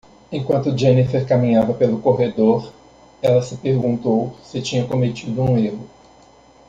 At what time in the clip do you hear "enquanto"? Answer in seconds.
0.31-0.73